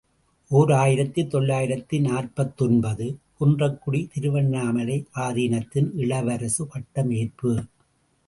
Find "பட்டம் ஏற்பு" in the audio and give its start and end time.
6.73-7.51